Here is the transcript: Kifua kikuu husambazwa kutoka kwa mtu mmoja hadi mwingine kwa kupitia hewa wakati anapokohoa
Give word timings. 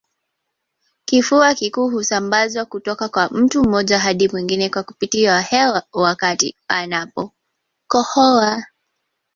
Kifua 1.05 1.53
kikuu 1.55 1.89
husambazwa 1.89 2.65
kutoka 2.65 3.09
kwa 3.09 3.29
mtu 3.29 3.63
mmoja 3.63 3.99
hadi 3.99 4.27
mwingine 4.29 4.69
kwa 4.69 4.83
kupitia 4.83 5.41
hewa 5.41 5.83
wakati 5.93 6.55
anapokohoa 6.67 8.63